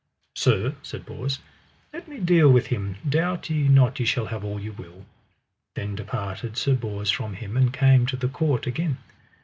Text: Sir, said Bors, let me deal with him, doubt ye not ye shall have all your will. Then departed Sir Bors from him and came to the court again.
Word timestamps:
Sir, 0.33 0.73
said 0.81 1.05
Bors, 1.05 1.37
let 1.93 2.07
me 2.07 2.17
deal 2.19 2.51
with 2.51 2.65
him, 2.65 2.95
doubt 3.07 3.51
ye 3.51 3.67
not 3.67 3.99
ye 3.99 4.05
shall 4.07 4.25
have 4.25 4.43
all 4.43 4.59
your 4.59 4.73
will. 4.73 5.05
Then 5.75 5.93
departed 5.93 6.57
Sir 6.57 6.73
Bors 6.73 7.11
from 7.11 7.35
him 7.35 7.55
and 7.55 7.71
came 7.71 8.07
to 8.07 8.17
the 8.17 8.27
court 8.27 8.65
again. 8.65 8.97